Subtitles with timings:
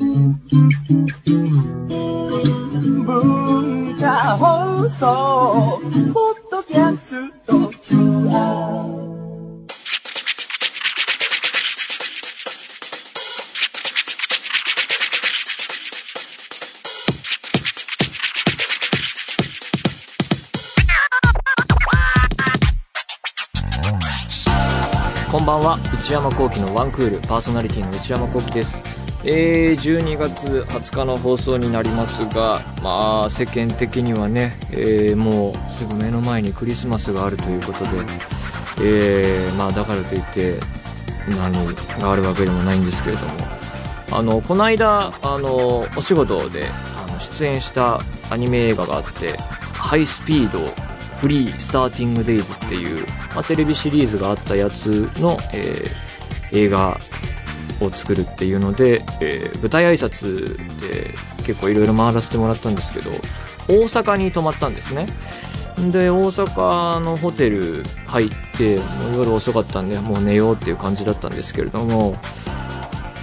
[0.00, 0.08] 文
[4.00, 5.78] 化放送
[6.14, 8.80] ポッドキャスト QR
[25.30, 25.78] こんばんは。
[25.94, 27.20] 内山聖輝のワンクール。
[27.28, 28.89] パーソナリティの内山聖輝です。
[29.22, 37.90] えー、12月20日の放送になりますが、まあ、世間的にはね、えー、もうすぐ目の前にクリスマスがあるということで、
[38.82, 40.58] えー、まあ、だからといって
[41.28, 41.52] 何
[42.00, 43.32] があるわけでもないんですけれども、
[44.12, 46.64] あの、この間、あの、お仕事で
[46.96, 49.36] あの出演したアニメ映画があって、
[49.72, 50.60] ハイスピード
[51.18, 56.98] フリースターティングデイズっていう、まあ、テレビシリーズがあったやつの、えー、映画
[57.80, 63.10] を作るっていうので、えー、舞台挨拶で結構いろいろ回らせてもらったんですけど
[63.68, 65.06] 大阪に泊まったんですね。
[65.90, 72.16] で大阪のホテル入ってもう夜遅かったんでもう寝ようっていう感じだったんですけれども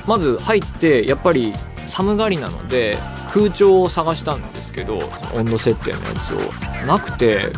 [0.08, 1.53] まず入ってやっぱり
[1.86, 2.98] 寒がりなので
[3.31, 5.00] 空調を探したんですけど
[5.36, 6.40] 温度設定のやつを。
[6.88, 7.52] なくて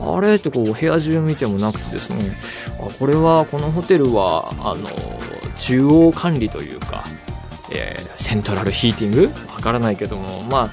[0.00, 0.36] あれ？
[0.36, 2.36] ってこう部屋中見てもなくてですね。
[2.80, 4.88] あこれはこのホテルはあの
[5.60, 7.04] 中央管理というか、
[7.70, 9.30] えー、セントラルヒーティング？
[9.54, 10.70] わからないけども、まあ、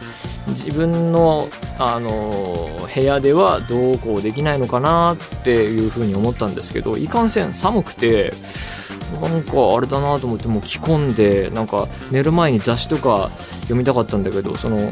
[0.48, 8.34] 自分の、あの、部屋ではどうこうできないのかなっていうふうに思ったんですけど、いかんせん寒くて、
[9.22, 13.30] なんかあれだなと思ってもう着込んで、なんか寝る前に雑誌とか
[13.62, 14.92] 読みたかったんだけど、その、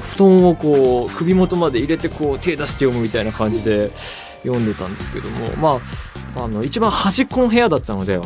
[0.00, 3.90] 布団をこう首元まで入れてこう手出して読むみたいな感じで
[4.42, 5.80] 読んでたんですけどもま
[6.34, 8.18] ああの一番端っこの部屋だったので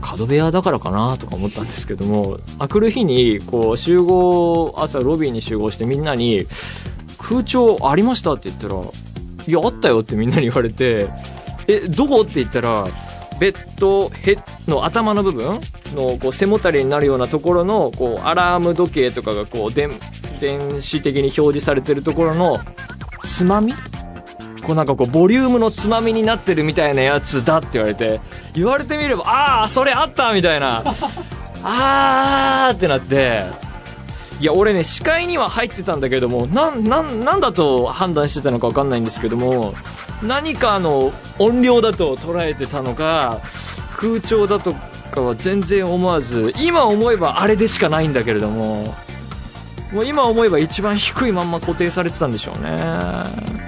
[0.00, 6.46] 角部屋だからかなとか思ったんですけどもあくる日にこう集合朝ロビーに集合してみんなに
[7.18, 8.74] 「空調ありました?」って言ったら
[9.46, 11.06] 「いやあったよ」ってみんなに言われて
[11.68, 12.86] 「えどこ?」って言ったら
[13.38, 15.60] ベッドヘの頭の部分
[15.94, 19.90] のこう背もたれになるようなところのこうアラーム時計とかがこう電
[20.40, 22.58] 電子的に表示されてるところの
[23.22, 23.74] つまみ
[24.66, 28.20] こうなんかこうボリュームのつまみになってるみたいなやつだって言われて
[28.52, 30.82] 言われてみればああそれあったみたいな。
[31.62, 33.44] あーってなって。
[34.40, 39.72] いや俺ね視界には入ってたんだけどもなんなんなんだと判断してたのか分かんないんですけども
[40.22, 43.40] 何かの音量だと捉えてたのか
[43.96, 44.74] 空調だと
[45.10, 48.94] かは全然思わず今思えばあれでしかないんだけれども
[49.90, 53.65] もう今思えば一番低いまんま固定されてたんでしょうね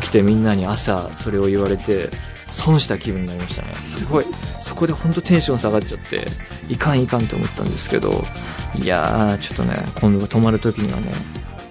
[0.00, 2.10] 起きてみんなに朝それを言われて
[2.48, 3.74] 損した気分になりましたね。
[3.74, 4.26] すごい。
[4.60, 6.26] そこで本当テンション下がっちゃって
[6.68, 8.24] いかんいかんと思ったんですけど
[8.74, 11.12] いやーちょっとね今度は泊まる時にはね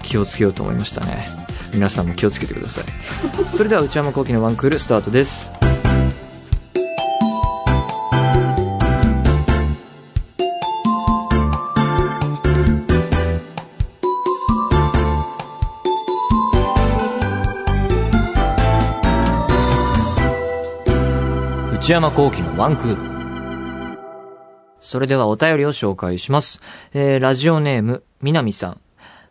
[0.04, 1.28] 気をつけようと思いましたね。
[1.74, 2.86] 皆さんも気をつけてください。
[3.56, 5.61] それでは内山昂輝のワンクールスタートです。
[21.82, 23.98] 内山昂輝のワンクール。
[24.80, 26.62] それではお便りを紹介します。
[26.94, 28.82] えー、ラジオネーム、みなみさん。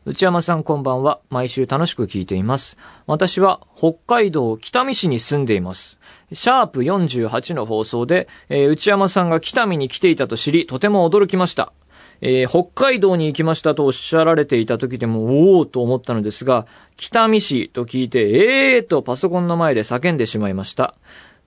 [0.04, 1.20] 内山さんこんばんは。
[1.30, 2.76] 毎週楽しく聞いています。
[3.06, 6.00] 私は北海道北見市に住んでいます。
[6.32, 11.72] シャープ48の放送で、えー、内山さんが北見に来ていたと知り、とても驚きました。
[12.20, 20.96] えー、北海道に行きましたとおっしゃられていた時でも、おおと思ったのですが、北見市と聞いて、ええーとパソコンの前で叫んでしまいました。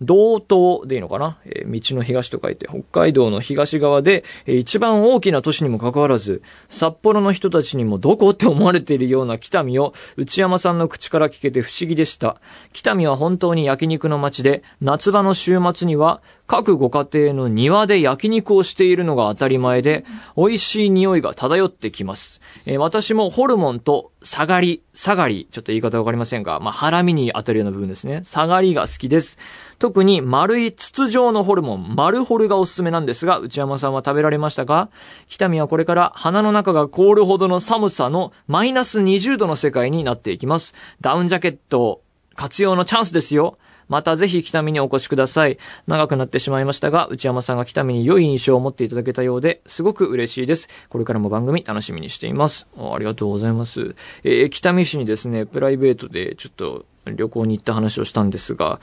[0.06, 12.38] 道東でいいのかな、え、道の東と書いて、北海道の東側で、えー、一番大きな都市にもかかわらず、札幌の人たちにもどこって思われているような北見を内山さんの口から聞けて不思議でした。
[12.72, 22.42] 北見は本当に焼肉の街で、夏場の週末には各ご家庭の庭で焼肉をしているのが当たり前で、美味しい匂いが漂ってきます。
[22.66, 28.22] え、私もホルモンと下がり、下がり、ちょっと言い方わかりませんが、まあ、ハラミに当たるような部分ですね。
[28.24, 29.38] 下がりが好きです。
[29.84, 34.90] 特に丸い筒状のホルモン、丸ホルがおすすめなんですが、内山さんは食べられましたか？
[35.28, 40.74] 北見はこれから鼻の中が凍るほどの寒さのマイナス20度の世界になっていきます。
[41.02, 42.02] ダウンジャケット
[42.34, 43.58] 活用のチャンスですよ。
[43.90, 45.58] またぜひ北見にお越しください。
[45.86, 50.70] 長くなってしまいましたが、内山さんが北見に良い印象を持っていただけたようで、すごく嬉しいです。
[50.88, 52.68] これからも番組楽しみにしています。
[52.78, 53.98] ありがとうございます。
[54.24, 58.80] えー、北見市にですね、プライベートでちょっと旅行に行った話をしたんですが、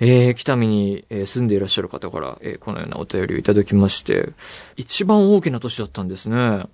[0.00, 4.30] えー、北見に、住んでいらっしゃる方から、えーこのようなお便りをいただきまして、
[4.76, 6.64] 一番大きな都市だったんですね。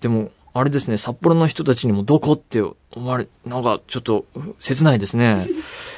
[0.00, 2.76] でも、あれですね、札幌の人たちにもどこって思
[3.10, 4.24] われ、なんかちょっと
[4.58, 5.46] 切ないですね。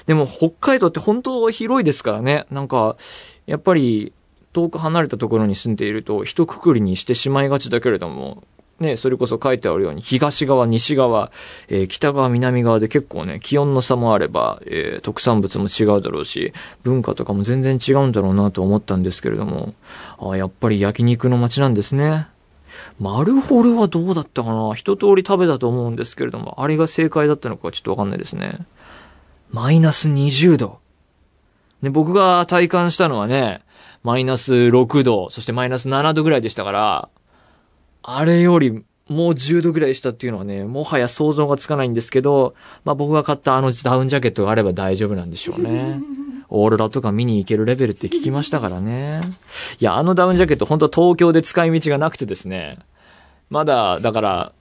[0.06, 2.44] でも北海道って本当広いですからね。
[2.50, 2.96] なんか、
[3.46, 4.12] やっぱり
[4.52, 8.42] 遠く離れたところに住んでいると一括りにしてしまいがちだけれども、
[8.80, 11.32] ね、それこそ書いてあるように東側、西側、
[11.68, 16.52] えー北側、南側で結構ね、気温の差もあれば、えー特産物も違うだろうし、
[16.84, 19.74] 文化とかも全然違うんだろうなと思ったんですけれども、
[20.20, 22.28] あやっぱり焼肉の街なんですね。
[23.00, 24.74] マルホルはどうだったかな？
[24.74, 28.58] 一通り食べたと思うんですけれども、あれが正解だったのかちょっとわかんないですね。
[29.50, 30.78] マイナス20度。
[31.82, 33.62] で、僕が体感したのはね、
[34.02, 37.08] マイナス6度、そしてマイナス7度ぐらいでしたから、
[38.16, 38.70] あれより
[39.08, 46.00] もう10度ぐらいしたっていうのはね、もはや想像がつかないんですけど、まあ僕が買ったあのダウンジャケットがあれば大丈夫なんでしょうね。
[46.50, 49.20] オーロラとか見に行けるレベルって聞きましたからね。
[49.80, 52.78] いや、あのダウンジャケット本当東京で使い道がなくてですね。
[53.50, 54.52] まだ、だから、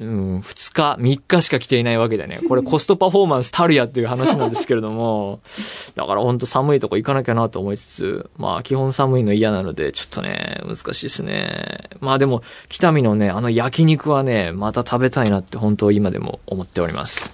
[0.00, 2.40] うん、2日、3日しか着ていないわけでね。
[2.48, 5.40] これコストパフォーマンスたるやっていう話なんですけれども、
[5.94, 11.90] だからほんと寒いとこ行かなきゃなと思いつつ、まあ基本寒いの嫌なので、ちょっとね、難しいですね。
[12.00, 17.32] まあでも、北見のね、あの焼肉はね、また食べたいなって本当今でも思っております。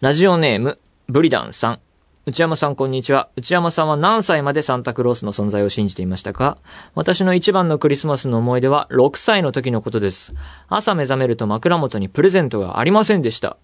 [0.00, 0.78] ラジオネーム、
[1.08, 1.85] ブリダンさん。
[2.28, 3.28] 内山さんこんにちは。
[3.36, 6.58] 内山さんは何歳までサンタクロースの存在を信じていましたか？
[6.96, 10.34] 私の一番のクリスマスの思い出は6歳の時のことです。
[10.68, 13.56] 朝目覚めると枕元にプレゼントがありませんでした。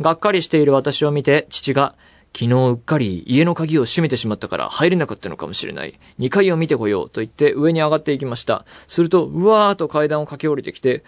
[0.00, 1.94] がっかりしている私を見て、父が、
[2.36, 6.00] 昨日うっかり家の鍵を閉めてしまったから入れなかったのかもしれない。
[6.18, 8.66] 2階を見てこようと言って上に上がっていきました。
[8.88, 11.04] すると、うわーと階段を駆け下りてきて、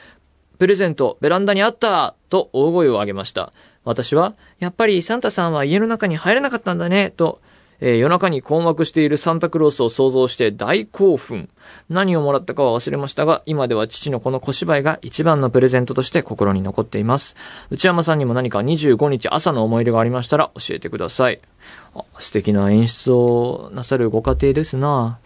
[0.61, 3.53] プレゼント、ベランダにあったと大声を上げました。
[3.85, 7.41] 私は、やっぱりサンタさんは家の中に入れなかったんだね、と、
[7.81, 11.49] えー夜中に困惑しているサンタクロースを想像して大興奮。
[11.89, 17.37] 何をもらったかは忘れましたが、今では父のこの小芝居が一番のプレゼントとして心に残っています。
[17.71, 21.41] 内山さんにも何か25日朝の思い出がありましたら教えてください。
[21.95, 25.19] あ素敵な演出をなさるご家庭ですな。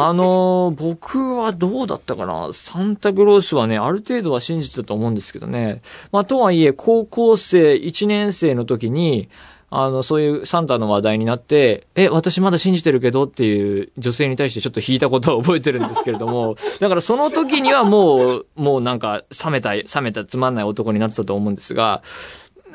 [0.00, 2.52] あのー僕はどうだったかな？
[2.52, 5.82] サンタクロースはね、ある程度は信じてたと思うんですけどね。
[6.12, 9.28] まあ、とはいえ、高校生1年生の時に、
[9.70, 22.02] あの、そういうサンタの話題になって、え、私まだ信じてるけどっていう女性に対してちょっと引いたことを覚えてるんですけれども、 だからその時にはもう、もうなんか、冷めた、冷めたつまんない男になってたと思うんですが、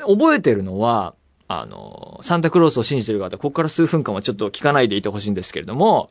[0.06, 1.14] 覚えてるのは、
[1.48, 6.08] あの、サンタクロースを信じてる方、ここから数分間はちょっと聞かないでいてほしいんですけれども、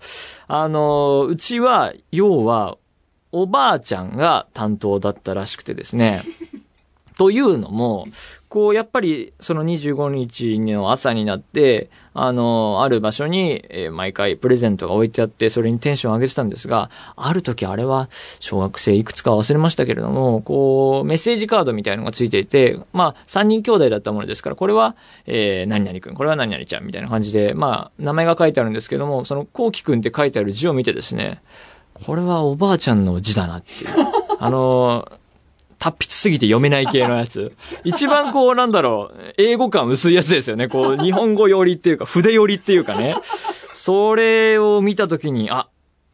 [0.47, 2.77] あの、うちは、要は、
[3.31, 6.21] おばあちゃんが担当だったらしくてですね。
[7.17, 8.07] というのも、
[8.49, 24.95] こう、やっぱり、その25日の朝になって、あの、ある場所に、えー毎回プレゼントが置いてあって、それにテンション上げてたんですが、ある時あれは、小学生いくつか忘れましたけれども、こう、メッセージカードみたいのがついていて、まあ、3人兄弟だったものですから、これは、
[25.25, 31.41] えー、何々くん、これは何々ちゃん、みたいな感じで、まあ、名前が書いてあるんですけども、その、こうきくんって書いてある字を見てですね、
[31.93, 33.89] これはおばあちゃんの字だなっていう。
[34.39, 35.07] あの
[35.83, 37.51] 達筆すぎて読めない系のやつ。
[37.83, 40.69] 一番こう、なんだろう、英語感薄いやつですよね。
[40.69, 43.15] こう、日本語寄りっていうか、筆寄りっていうかね。
[43.73, 45.67] それを見たときに、あ、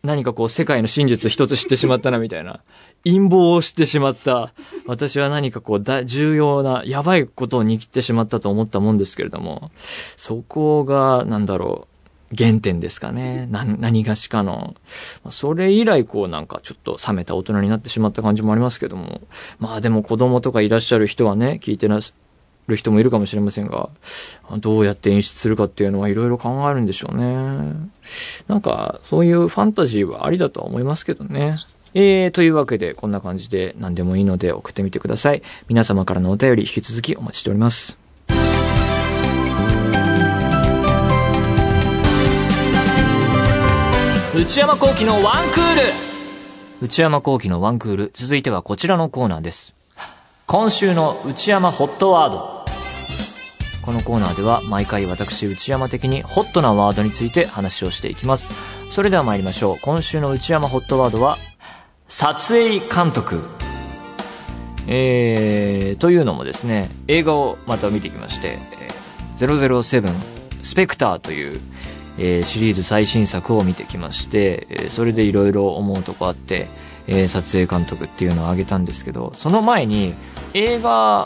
[0.03, 2.61] 何かこう、世界の真実一つ知ってしまったな、みたいな。
[3.03, 4.53] 陰謀を知ってしまった。
[4.87, 11.98] 私は何かこう、だ重要な、やばいことを握ってしまったと思ったもんですけれども、そこが、なんだろう、
[12.37, 13.47] 原点ですかね。
[13.51, 14.75] な、何がしかの。
[15.23, 19.21] まあそれ以来こうなんかちょっと冷めた大人になってしまった感じもありますけども。
[19.59, 22.13] まあでも子供とかいらっしゃる人はね、聞いてらっしゃ
[22.69, 23.89] る人もいるかもしれませんが、
[24.57, 27.73] どうやって演出するかっていうのはいろいろ考えるんでしょうね。
[28.47, 31.57] なんかそういうファンタジーはありだとは思いますけどね。
[31.93, 35.41] えー、というわけでこんな感じで何でもいいので送ってみてください。
[35.67, 37.98] 皆様からのお便り引き続きお待ちしております。
[44.49, 45.81] 内山幸喜のワンクール。
[46.81, 48.11] 内山幸喜のワンクール。
[48.15, 49.75] 続いてはこちらのコーナーです。
[50.47, 52.65] 今週の内山ホットワード。
[53.85, 58.49] このコーナーでは毎回私内山的にホットなワードについて話をしていきます。
[58.89, 59.77] それでは参りましょう。
[59.83, 61.37] 今週の内山ホットワードは
[62.07, 63.43] 撮影監督。
[64.87, 68.57] えー、というのもですね映画をまた見てきまして
[69.37, 70.11] 「007
[70.63, 71.61] スペクター」という
[72.19, 76.67] えーシリーズ最新作を見てきまして、えーそれでいろいろ思うとこあって、
[77.07, 80.13] えー撮影監督っていうのを挙げたんですけど、その前に
[80.53, 81.25] 映画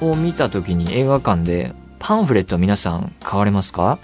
[0.00, 3.98] を見た時に映画館でパンフレット皆さん買われますか？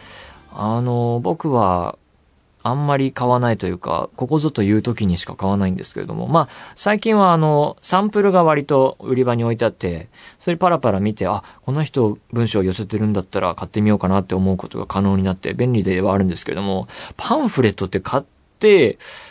[0.52, 1.98] あの、僕は
[2.62, 18.39] あんまり買わないというか、ここぞという時にしか買わないんですけれども、まあ、最近はあの、サンプルが割と売り場に置いてあって、それパラパラ見て、あ、この人文章を寄せてるんだったら買ってみようかなって思うことが可能になって便利ではあるんですけれども、パンフレットって買って、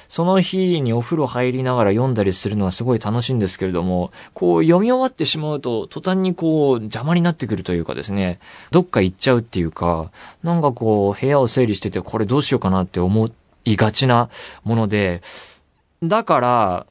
[0.08, 8.40] その日にお風呂入りながら読んだりするのはすごい楽しいんですけれども、こう読み終わってしまうと、途端にこう邪魔になってくるというかですね、
[8.72, 10.12] どっか行っちゃうっていうか、
[10.44, 13.30] なんかこう部屋を整理しててこれどうしようかなって思
[13.66, 14.30] いがちな
[14.64, 15.22] もので、
[16.02, 16.86] だから、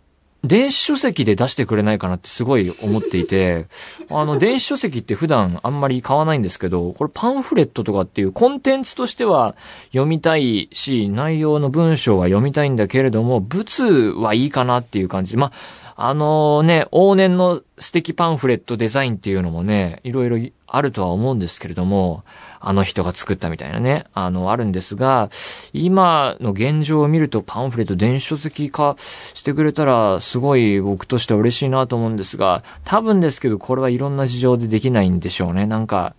[0.44, 3.66] 電子書籍で出してくれないかなってすごい思っていて、
[4.08, 15.36] あの、電子書籍って普段あんまり買わないんですけど、これパンフレットとかっていうコンテンツとしては読みたいし、内容の文章は読みたいんだけれども、物はいいかなっていう感じ。
[15.36, 15.52] まあ、
[16.00, 20.38] あのね、往年の素敵パンフレットデザインっていうのもね、いろいろ
[20.68, 22.22] あるとは思うんですけれども、
[22.60, 25.28] あの人が作ったみたいなね、あの、あるんですが、
[25.72, 28.94] 今の現状を見るとパンフレット電子書籍化
[29.34, 35.66] してくれたら、すごい僕としては嬉しいなと思うんですが、多分ですけど、これはいろんな事情でできないんでしょうね。
[35.66, 36.14] なんか、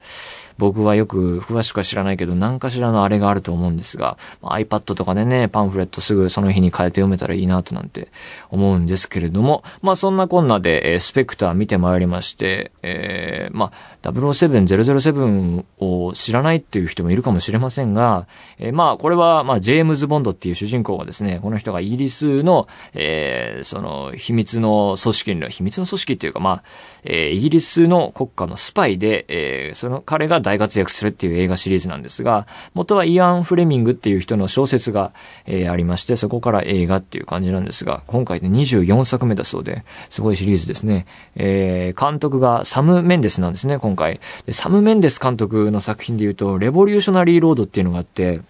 [0.60, 8.10] 僕はよく詳しくは知らないけど、何かしらのあれがあると思うんですが、iPad とかでね、パンフレットすぐその日に変えて読めたらいいなとなんて
[8.50, 13.72] 思うんですけれども、まあそんなこんなで、えー、スペクター見てまいりまして、えー、ま
[14.04, 26.64] あ007、007を知らないっていう人もいるかもしれませんが、えー、まあこれは、まあジェームズ・ボンドっていう主人公がですね、この人がイギリスの、えー、その秘密の組織の、秘密の組織っていうか、まあ、
[27.04, 35.12] えー、イギリスの国家のスパイで、えー、その彼が大活躍するっていう映画シリーズなんですが、元はイアン・フレミングっていう人の小説が、
[35.46, 41.06] えー、ありまして、そこから映画っていう感じなんですが、今回で24作目だそうで、すごいシリーズですね。
[41.36, 44.20] えー、監督がサム・メンデスなんですね、今回。
[44.48, 48.42] でサム・メンデス監督の作品で言うと、レボリューショナリー・ロードっていうのがあって、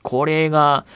[0.00, 0.86] これが、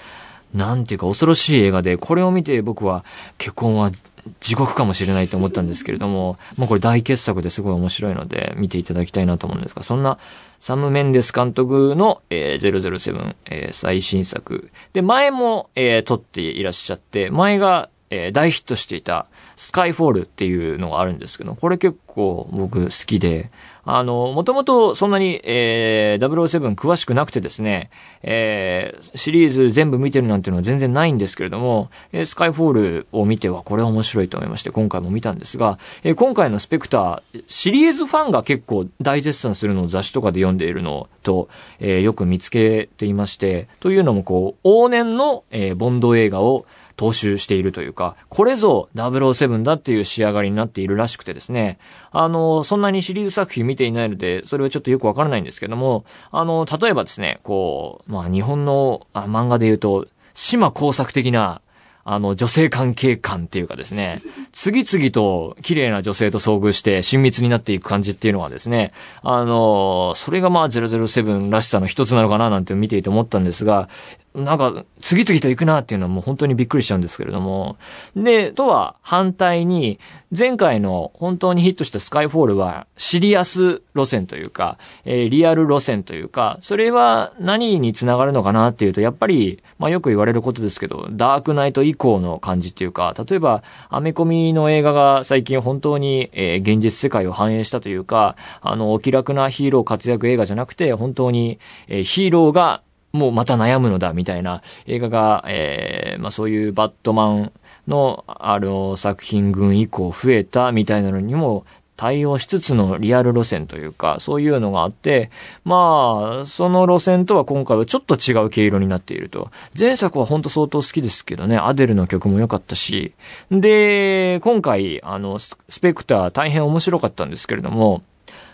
[0.55, 3.05] なんていうか恐ろしい映画で、これを見て僕は
[3.37, 3.91] 結婚は
[4.41, 10.19] 地獄かもしれないと思ったんですけれども、もうこれ大傑作ですごい面白いので見ていただきたいなと思うんですが、そんな
[10.61, 14.71] サム・メンデス監督の、えー、007、えー、最新作。
[14.93, 23.51] で、前も、えー、撮っていらっしゃって、前が、えー、大ヒットしていたスカイフォールっていうのがあるんですけど、これ結構僕好きで、
[23.89, 27.91] あの、もともとそんなに、えー、007詳しくなくてですね、
[28.23, 46.67] えー、シリーズ全部見てるなんていうのは全然ないんですけれども、えー、スカイフォールを見てはこれ面白いと思いまして、今回も見たんですが、えー、今回のスペクター、シリーズファンが結構大絶賛するのを雑誌とかで読んでいるのと、えー、よく見つけていまして、というのもこう、往年の、えー、ボンド映画を、
[46.97, 51.79] 踏襲しているというか、これぞ007だっていう仕上がりになっているらしくてですね、
[52.11, 61.61] あの、そんなにシリーズ作品見ていないので、それはちょっとよくわからないんですけども、あの、例えばですね、こう、まあ日本のあ漫画で言うと、島工作的な
[62.09, 64.23] あの、女性関係感っていうかですね、
[64.53, 73.89] 次々と綺麗な女性と遭遇して親密になっていく感じっていうのはですね、あの、それがまあ007らしさの一つなのかななんて見ていて思ったんですが、
[74.37, 77.79] なんか、次々と行くなっていうのはもう本当にびっくりしちゃうんですけれども。
[78.15, 79.99] で、とは反対に、
[80.37, 107.53] 前回の本当にヒットしたスカイフォールはシリアス路線というか、えー、リアル路線というか、それは何につながるのかなっていうと、やっぱり、まあよく言われることですけど、ダークナイト以降の感じっていうか、例えば、アメコミの映画が最近本当に、えー、現実世界を反映したというか、あの、お気楽なヒーロー活躍映画じゃなくて、本当に、えー、ヒーローがもうまた悩むのだみたいな映画が、えー、まあそういうバットマン
[107.89, 111.65] の、あの、作品群以降増えたみたいなのにも
[111.97, 115.31] 対応しつつのリアル路線というか、そういうのがあって、
[115.65, 119.51] まあ、その路線とは今回はちょっと違う毛色になっていると。
[119.79, 123.13] 前作はほんと相当好きですけどね、アデルの曲も良かったし。
[123.51, 128.03] で、今回、あの、スペクター大変面白かったんですけれども、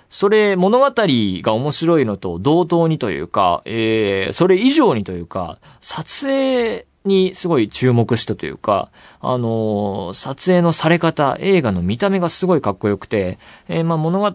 [0.08, 8.90] それ、物語が面白いのと同等にというか、えー、それ以上にというか、撮影にすごい注目したというか、
[9.21, 14.30] あのー、撮影のされ方、映画の見た目がすごいかっこよくて、えー、まあ物語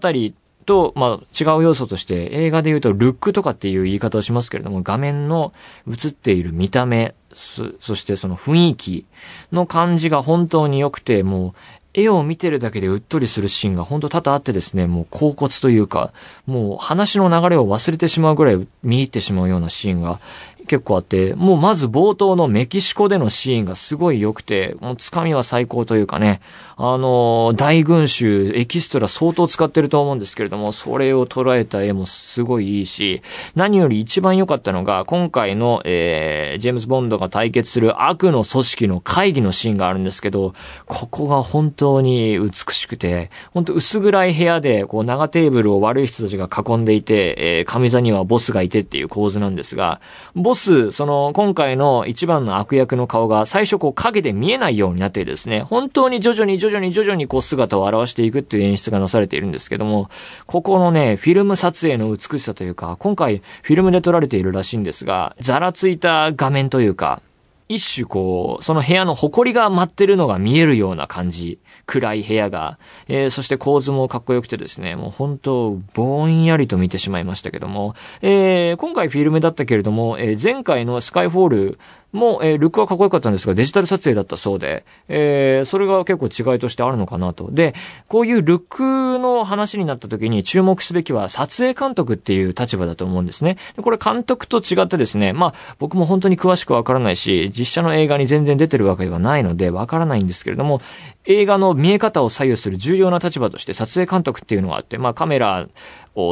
[0.68, 5.54] と、まあ、違う要素として、映画で言うと、ルックとかっていう言い方をしますけれども、画面の
[5.88, 9.06] 映っている見た目、そしてその雰囲気
[9.52, 11.54] の感じが本当に良くて、もう、
[11.94, 16.12] 絵を見てるだけでうっとりするシーンがほんと多々あってですね、もう恍惚というか、
[16.46, 20.20] もう話の流れを忘れてしまうぐらい見入ってしまうようなシーンが
[20.68, 26.42] 結構あって、もうまず冒頭のメキシコでのシーンがすごい良くて、もうつかみは最高というかね、
[26.76, 33.24] あの、大群衆、エキストラ相当使ってると思うんですけれども、それを捉えた絵もすごいいいし、
[33.56, 40.54] 何より一番良かったのが、今回の、えー、ジェームズ・ボンドが対決する悪の組織の会議のシーンがあるんですけど、
[40.86, 50.00] ここが本当に美しくて、本当薄暗い部屋で、こう長テーブルを悪い人たちが囲んでいて、えー、上座にはボスがいてっていう構図なんですが、
[50.36, 60.10] ボス、その、今回の一番の悪役の顔が最初こう影で見えないようになってですね、本当に徐々に徐々に徐々にこう姿を現していくっていう演出がなされているんですけども、
[60.46, 67.22] ここのね、フィルム撮影の美しさというか、今回フィルムで撮られているらしいんですが、ざらついた画面というか、
[67.70, 71.60] 一種こう、その部屋の埃が舞ってるのが見えるような感じ。
[71.86, 72.80] 暗い部屋が。
[73.08, 81.80] えー、そして構図もかっこよくてですね、もう本当、ぼんやりと見てしまいましたけども、えー、今回フィルムだったけれども、えー、前回のスカイホール
[82.14, 87.52] も、えー、ルックはかっこよかったんですが、デジタル撮影だったそうで、えー、それが結構違いとしてあるのかなと。
[87.52, 87.74] で、
[88.08, 93.58] こういうルックの話になった時に注目すべきは撮影監督っていう立場だと思うんですね。
[93.76, 100.82] でこれ監督と違ってですね、まあ、僕も本当に詳しくわからないし、実写の映画に全然出てるわけではないのでわからないんですけれども、
[101.26, 105.68] 映画の見え方を左右する重要な立場として撮影監督っていうのがあって、まあカメラ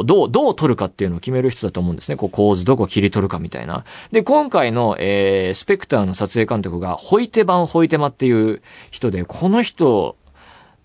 [0.04, 2.16] どう、どう撮るかっていうのを決める人だと思うんですね。
[2.16, 3.84] こう構図どこ切り取るかみたいな。
[4.10, 10.16] で、今回の、えー、スペクターの撮影監督が、ホイテ版ホイテマっていう人で、この人、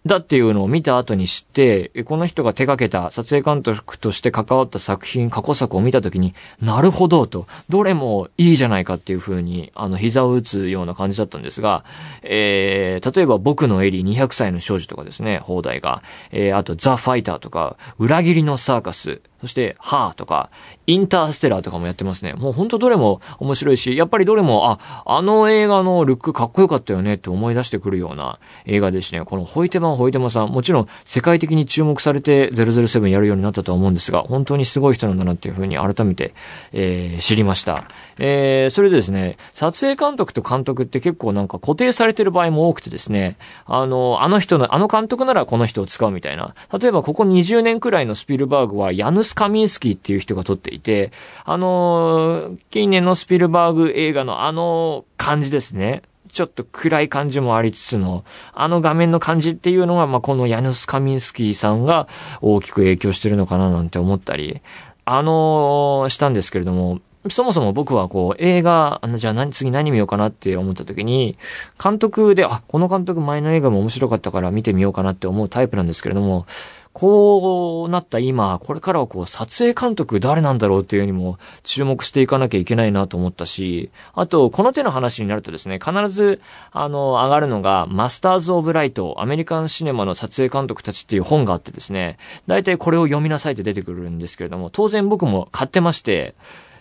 [0.05, 11.86] だっていうのを見た後に知って、この人が手掛けた撮影監督として関わった作品、過去作を見た時に、なるほどと、どれもいいじゃないかっていう風に、あの、膝を打つような感じだったんですが、
[12.24, 20.51] えー、例えば僕のエリー200歳の少女とかですね、放題が、えー、あとザ・ファイターとか、裏切りのサーカス、そして、ハーとか、
[20.88, 22.33] インターステラーとかもやってますね。
[22.33, 29.25] もうほんとどれも面白いし、やっぱりどれも、あ、あの映画のルックかっこよかったよねって思い出してくるような映画ですね。
[29.25, 36.33] このホイテマンホイテマさん、もちろん世界的に注目されて007やるようになったと思うんですが、本当にすごい人なんだなっていうふうに改めて、
[36.71, 37.86] えー、知りました。
[38.19, 46.53] えー、それでですね、撮影監督と監督って結構なんか固定されてる場合も多くてですね、あの、あの人の、あの監督ならこの人を使うみたいな。
[46.77, 51.12] 例えばここ20年くらいのスピルバーグはヤヌスス・カミンスキーっていう人が撮っていて、
[51.46, 56.02] あのー、近年のスピルバーグ映画のあの感じですね。
[56.30, 62.10] ちょっと暗い感じもありつつの、あの画面の感じっていうのが、まあ、このヤヌス・カミンスキーさんが
[62.41, 64.62] 大きく影響してるのかななんて思ったり、
[65.06, 71.38] あのー、したんですけれども、そもそも僕はこう映画、あの、じゃあ何、次何見ようかなって思った時に、
[71.82, 76.46] 監督で、あ、この監督前の映画も面白かったから見てみようかなって思うタイプなんですけれども、
[76.93, 96.36] こうなった今、これからはこう撮影監督誰なんだろうっていうにも注目していかなきゃいけないなと思ったし、あと、この手の話になるとですね、必ず、あの、上がるのが、マスターズ・オブ・ライト、アメリカンシネマの撮影監督たちっていう本があってですね、大体これを読みなさいって出てくるんですけれども、当然僕も買ってまして、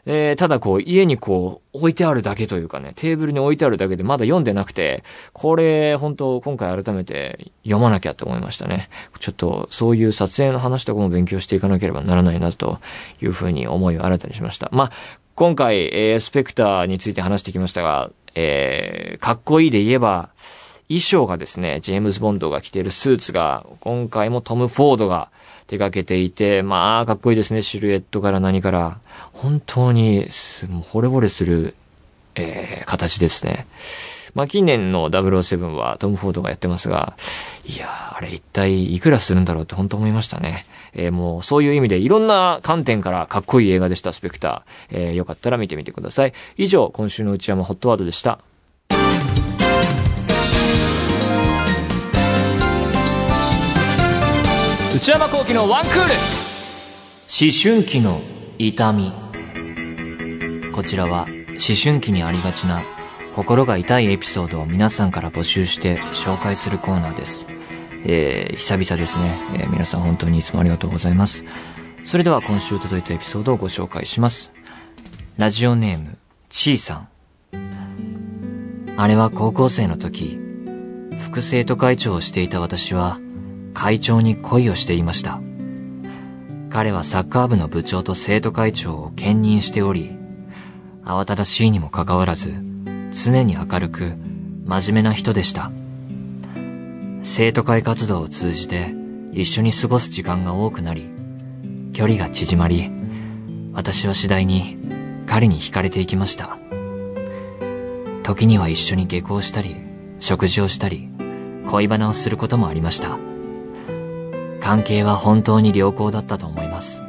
[0.06, 8.88] えー、ただこう、家にこう、置いてあるだけというかね、テーブルに置いてあるだけでまだ読んでなくて、これ、本当今回改めて読まなきゃと思いましたね。
[9.18, 12.78] ちょっと、そういう撮影の話とかも勉強していかなければならないな、と
[13.22, 14.68] いうふうに思いを新たにしました。
[14.72, 14.90] まあ、
[15.34, 20.30] 今回、えー、スペクターについて話してきましたが、えー、かっこいいで言えば、
[20.90, 25.30] 衣装がですね、ジェームズ・ボンドが着ているスーツが、今回もトム・フォードが
[25.68, 27.62] 手掛けていて、まあ、かっこいいですね。
[27.62, 28.98] シルエットから何から。
[29.32, 30.26] 本当に、
[30.68, 31.76] もう惚れ惚れする、
[32.34, 33.68] えー、形ですね。
[34.34, 37.16] まあ、近年の007はトム・フォードがやってますが、
[37.64, 40.66] いやー、あれ一体いくらするんだろうって本当思いましたね。
[40.92, 44.96] えー、もうそういう意味でいろんな観点からかっこいい映画でした、スペクター。
[44.96, 46.32] えー、よかったら見てみてください。
[46.56, 48.40] 以上、今週の内山ホットワードでした。
[54.92, 58.20] 内山幸輝のワンクール思春期の
[58.58, 59.12] 痛み
[60.74, 62.82] こちらは思春期にありがちな
[63.36, 67.46] 心が痛いエピソードを皆さんから募集して紹介するコーナーです。
[68.04, 71.44] えー、久々ですね、えー、皆さん本当にいつもありがとうございます。
[72.04, 74.50] それでは今週届いたエピソードをご紹介します。
[75.36, 77.08] ラジオネーム、ちーさん。
[78.96, 80.38] あれは高校生の時、
[81.20, 83.20] 副生徒会長をしていた私は、
[83.74, 85.40] 会長に恋をしていました。
[86.70, 90.16] 彼はサッカー部の部長と生徒会長を兼任しており、
[91.04, 92.62] 慌ただしいにもかかわらず、
[93.12, 94.14] 常に明るく、
[94.64, 95.72] 真面目な人でした。
[97.22, 98.94] 生徒会活動を通じて、
[99.32, 101.06] 一緒に過ごす時間が多くなり、
[101.92, 102.90] 距離が縮まり、
[103.72, 104.78] 私は次第に
[105.26, 106.58] 彼に惹かれていきました。
[108.22, 109.76] 時には一緒に下校したり、
[110.20, 111.08] 食事をしたり、
[111.66, 113.18] 恋バナをすることもありました。
[114.60, 117.02] 関係は本当に良好だったと思います。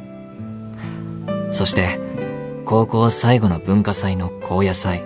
[1.50, 2.00] そして、
[2.64, 5.02] 高校最後の文化祭の高野祭、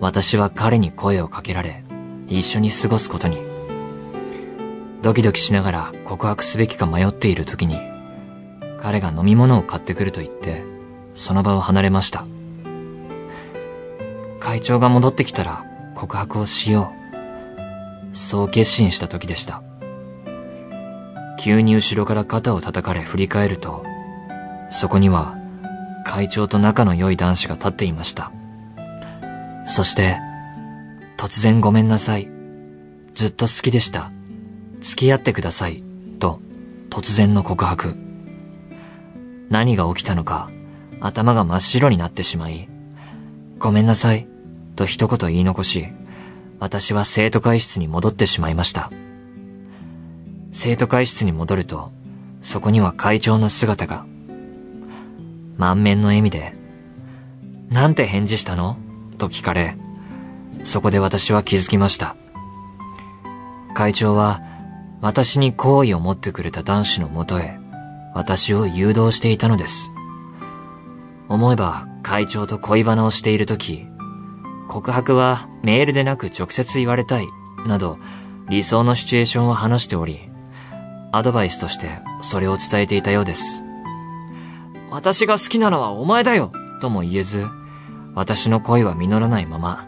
[0.00, 1.82] 私は彼に声をかけられ、
[2.28, 3.38] 一緒に過ごすことに。
[5.02, 7.76] ドキドキしながら告白すべきか迷っている時に、
[8.78, 10.62] 彼が飲み物を買ってくると言って、
[11.14, 12.26] その場を離れました。
[14.40, 16.92] 会長が戻ってきたら告白をしよ
[18.12, 18.16] う。
[18.16, 19.62] そう決心した時でした。
[21.42, 23.84] 急に後ろから肩を叩かれ振り返ると、
[24.70, 25.36] そこには
[26.04, 28.30] 会長と仲の良い男子が立っていました。
[29.64, 30.18] そして、
[31.16, 32.28] 突然ごめんなさい。
[33.14, 34.12] ずっと好きでした。
[34.80, 35.82] 付き合ってください。
[36.20, 36.40] と、
[36.90, 37.96] 突然の告白。
[39.50, 40.48] 何が起きたのか、
[41.00, 42.68] 頭が真っ白になってしまい、
[43.58, 44.28] ごめんなさい。
[44.76, 45.88] と一言言い残し、
[46.60, 48.92] 私は生徒会室に戻ってしまいました。
[50.52, 51.90] 生徒会室に戻ると、
[52.42, 54.06] そこには会長の姿が。
[55.56, 56.54] 満面の笑みで、
[57.70, 58.76] なんて返事したの？
[59.18, 59.76] と聞かれ、
[60.62, 62.16] そこで私は気づきました。
[63.74, 64.42] 会長は、
[65.00, 67.58] 私に好意を持ってくれた男子のもとへ、
[68.14, 69.90] 私を誘導していたのです。
[71.28, 73.86] 思えば、会長と恋バナをしているとき、
[74.68, 77.28] 告白はメールでなく直接言われたい、
[77.66, 77.98] など、
[78.48, 80.28] 理想のシチュエーションを話しており、
[81.12, 81.88] アドバイスとして
[82.22, 83.62] それを伝えていたようです。
[84.90, 87.46] 私が好きなのはお前だよとも言えず、
[88.14, 89.86] 私の恋は実らないまま、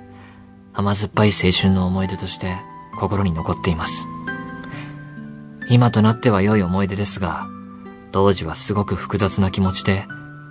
[0.74, 2.54] 甘酸っぱい青春の思い出として
[2.98, 4.06] 心に残っています。
[5.70, 7.46] 今となっては良い思い出ですが、
[8.12, 10.06] 当時はすごく複雑な気持ちで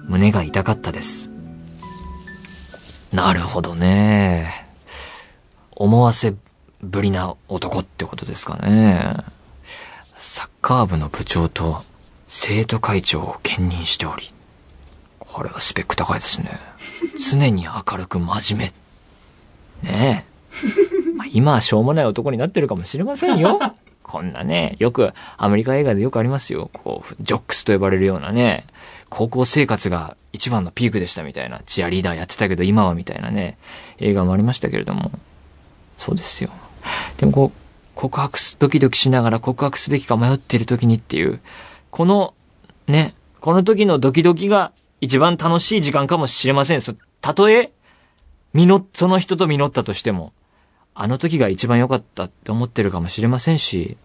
[0.05, 1.29] 胸が痛かったです。
[3.11, 4.49] なるほどね。
[5.71, 6.35] 思わせ
[6.81, 9.15] ぶりな男ってことですかね。
[10.25, 11.83] サッカー部の部長と
[12.29, 14.31] 生徒会長を兼任しており。
[15.19, 16.49] これはスペック高いですね。
[17.29, 18.71] 常に明るく真面
[19.83, 19.89] 目。
[19.89, 21.11] ねえ。
[21.17, 23.59] まあ、今はしょうもない男になってるかもしれませんよ。
[24.01, 26.69] こんなね、よく、アメリカ映画でよくありますよ。
[26.71, 28.65] こう、ジョックスと呼ばれるようなね、
[29.09, 33.57] 高校生活が一番のピークでしたみたいな、チアリーダーやってたけど今はみたいなね、
[33.97, 35.11] 映画もありましたけれども、
[35.97, 36.49] そうですよ。
[37.17, 37.62] でもこう、
[37.95, 41.39] 告白す、ドキドキしながら告白すべきか迷っている時にっていう、
[41.91, 42.33] この、
[42.87, 46.81] ね、この時のドキドキが一番楽しい時間かもしれません。
[47.21, 47.71] たとえ、
[48.53, 50.33] 実の、その人と実ったとしても、
[50.95, 53.97] あの時が一番良かったって思ってるかもしれませんし、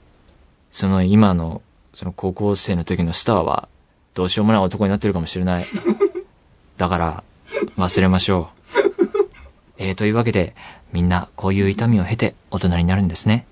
[0.71, 1.63] その今の、
[1.95, 3.69] その高校生の時のスターは、
[4.15, 5.65] どうしようもない男になってるかもしれない。
[6.77, 7.25] だから、
[7.77, 8.59] 忘れましょう。
[9.79, 10.55] えー、というわけで、
[10.93, 13.47] みんなこういう痛みを経て大人になるんですね。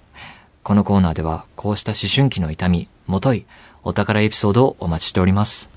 [0.66, 3.46] このコーナーでは、こうした思春期の痛み、もとい、
[3.85, 5.70] お宝エピソードをお待ちしております。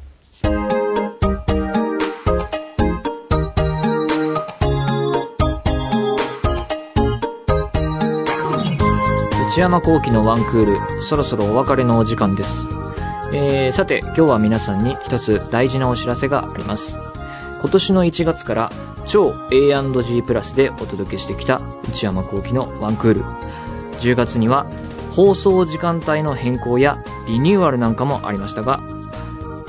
[9.50, 12.66] 内山幸輝のワンクール、そろそろお別れのお時間です。
[13.32, 16.98] えー、さて、今日は皆さんに一つ大事なお知らせがあります。
[17.62, 18.72] 今年の1月から
[19.06, 23.50] 超 A&G プラスでお届けしてきた内山幸輝のワンクール。
[24.00, 24.66] 10月には
[25.12, 28.82] 放送時間帯の変更やリニューアルなんかもありましたが、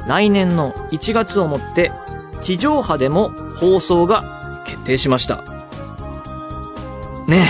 [0.06, 1.90] 来年の1月をもって
[2.42, 5.42] 地上波でも放送が決定しました。
[7.26, 7.44] ね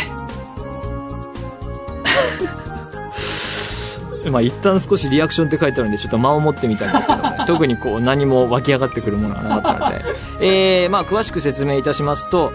[4.24, 4.26] え。
[4.30, 7.44] まあ一旦少しリアクションって書いてあるんでちょっと間を持ってみたんですけどね。
[7.46, 10.04] 特にこう何も湧き上がってくるものがなかったので。
[10.42, 12.52] えー、まあ詳しく説明いたしますと、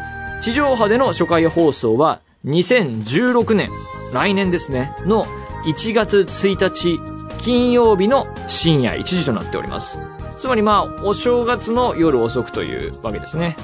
[0.41, 3.69] 地上波での初回放送は2016年、
[4.12, 5.25] 来年ですね、の
[5.65, 6.99] 1月1日
[7.47, 9.97] 金曜日の深夜1時となっております。
[10.38, 13.55] つまりまあ、お正月の夜遅くというわけですね。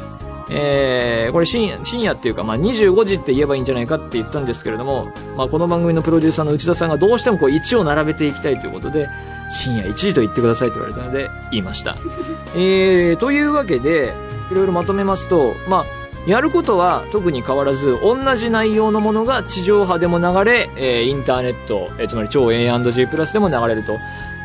[0.50, 9.10] えー、これ深夜、深夜っていうか、まあ25時って言えばいいんじゃないかって言ったんですけれども、まあこの番組のプロデューサーの内田さんがどうしてもこう1を並べていきたいということで、
[9.50, 11.98] 深夜1時と言ってくださいと言われたので、言いました。
[12.56, 14.14] えー、というわけで、
[14.50, 23.98] いろいろまとめますと、まあ、やることは特に変わらず、同じ内容のものが地上波でも流れ、えーインターネット、えーつまり超 A&G プラスでも流れると。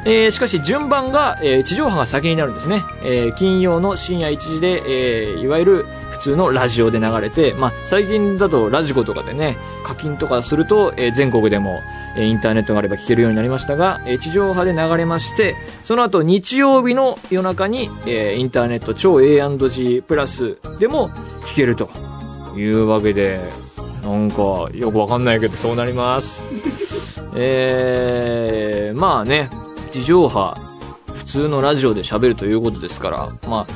[0.05, 2.83] えーしかし順番が、えー地上波が先になるんですね。
[3.03, 11.81] えー金曜の深夜1時で、えーいわゆる普通のラジオで流れて、まあ、最近だとラジコとかでね、課金とかすると、えー全国でも、
[12.17, 21.11] えーインターネットがあれば聞けるようになりましたが、えー地上波で流れまして、その後日曜日の夜中に、えーインターネット超 A&G プラスでも
[21.59, 21.91] けると
[22.57, 23.41] いうわけで、
[24.05, 26.45] なんかよくわかんないけどそうなります。
[27.35, 29.51] えー、まあね、
[29.91, 30.55] 地上波、
[31.13, 33.67] 普通のラジオで喋るということですから、ま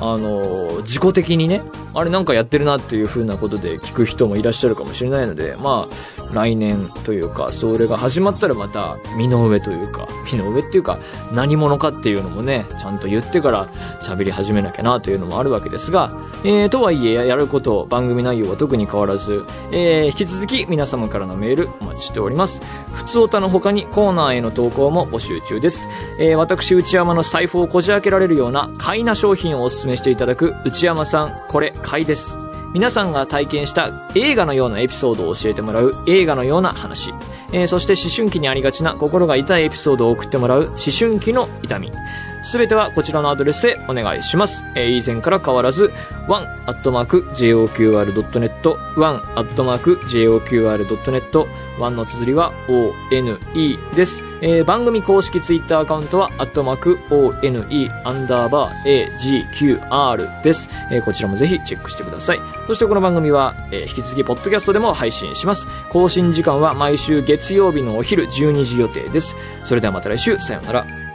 [0.00, 1.60] あ、あのー自己的にね、
[1.94, 10.98] あれなんかやってるなっていう風なことで聞く人もいらっしゃるかもしれないので、まあ、来年というか、それが始まったらまた、身の上というか、身の上っていうか、
[11.32, 13.66] 何者かっていうのもね、ちゃんと言ってから
[14.02, 16.12] 喋り始めなきゃなというのもあるわけですが、
[16.44, 22.60] えー、とはいえ、やること、番組内容は特に変わらず、えー、引き続き皆様からのメールお待ちしております。
[22.94, 25.88] 普通歌の他にコーナーへの投稿も募集中です。
[26.18, 32.38] えー、私、内山の財布をこじ開けられるような買いな商品をお勧めしていただく内山さん、これ買いです。
[32.74, 37.12] 皆さんが体験した映画のようなエピソードを教えてもらう映画のような話。
[37.52, 41.90] えーそして思春期にありがちな心が痛いエピソードを送ってもらう思春期の痛み。
[42.42, 44.64] すべてはこちらのアドレスへお願いします。
[44.74, 45.90] えー以前から変わらず、
[46.28, 51.46] one.joqr.net、one.joqr.net、
[51.80, 53.38] one の綴りは one
[53.94, 54.27] です。
[54.40, 60.70] えー番組公式ツイッターアカウントは、アットマーク one アンダーバー agqr です。
[60.90, 62.40] えーこちらもぜひチェックしてください。
[62.66, 65.66] そしてこの番組は、えー引き続きポッドキャストでも配信します。
[65.90, 69.36] 更新時間は毎週月曜日のお昼12時予定です。
[69.64, 71.07] それではまた来週、さようなら。